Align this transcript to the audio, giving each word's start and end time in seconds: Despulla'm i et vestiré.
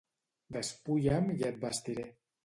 Despulla'm 0.55 1.29
i 1.33 1.37
et 1.49 1.59
vestiré. 1.65 2.07